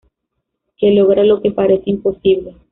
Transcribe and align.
que 0.77 0.89
logra 0.95 1.23
lo 1.23 1.43
que 1.43 1.51
parece 1.51 1.91
imposible 1.91 2.55